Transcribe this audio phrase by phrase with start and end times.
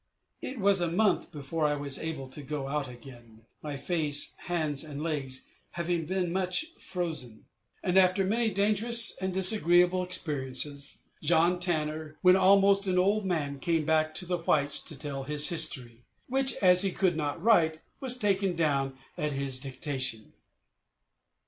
[0.41, 4.83] It was a month before I was able to go out again, my face, hands,
[4.83, 7.45] and legs having been much frozen.
[7.83, 14.15] After many dangerous and disagreeable experiences, John Tanner, when almost an old man, came back
[14.15, 18.55] to the whites to tell his history, which, as he could not write, was taken
[18.55, 20.33] down at his dictation.